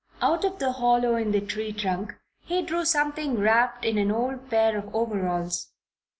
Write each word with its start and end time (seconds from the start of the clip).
Out 0.19 0.43
of 0.43 0.57
the 0.57 0.71
hollow 0.71 1.13
in 1.15 1.29
the 1.31 1.39
tree 1.41 1.71
trunk 1.71 2.15
he 2.39 2.63
drew 2.63 2.85
something 2.85 3.37
wrapped 3.37 3.85
in 3.85 3.99
an 3.99 4.09
old 4.11 4.49
pair 4.49 4.75
of 4.75 4.95
overalls. 4.95 5.73